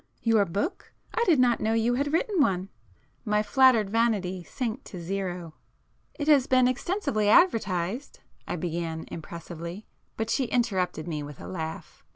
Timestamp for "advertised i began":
7.29-9.05